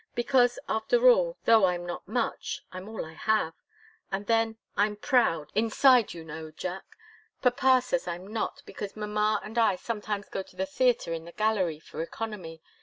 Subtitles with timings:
[0.15, 3.53] Because, after all, though I'm not much, I'm all I have.
[4.11, 6.97] And then I'm proud inside, you know, Jack.
[7.43, 11.31] Papa says I'm not, because mamma and I sometimes go to the theatre in the
[11.31, 12.63] gallery, for economy.